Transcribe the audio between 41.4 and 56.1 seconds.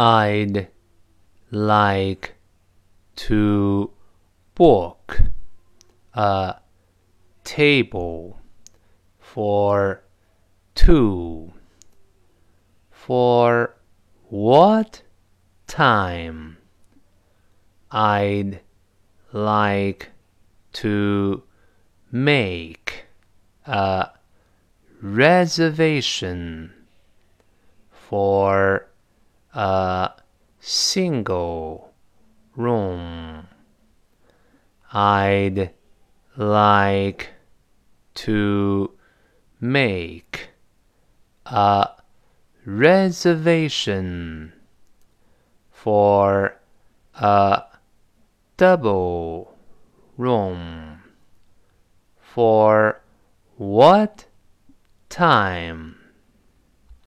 a reservation for a double room. For what time?